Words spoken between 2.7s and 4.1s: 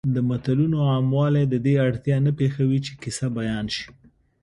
چې کیسه بیان شي